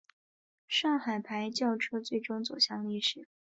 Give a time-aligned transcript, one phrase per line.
[0.67, 3.27] 上海牌轿车最终走向历史。